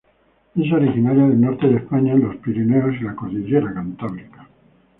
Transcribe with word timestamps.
Es 0.55 0.71
originaria 0.73 1.27
del 1.27 1.39
norte 1.39 1.67
de 1.67 1.75
España 1.75 2.13
en 2.13 2.23
los 2.23 2.35
Pirineos 2.37 2.95
y 2.99 3.03
la 3.03 3.15
cordillera 3.15 3.71
Cantábrica. 3.71 4.47